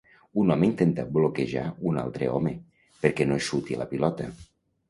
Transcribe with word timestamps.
Un 0.43 0.53
home 0.53 0.65
intenta 0.67 1.05
bloquejar 1.17 1.65
un 1.91 2.01
altre 2.05 2.31
home 2.39 2.57
perquè 3.05 3.29
no 3.33 3.41
xuti 3.49 3.79
la 3.83 3.89
pilota. 3.93 4.31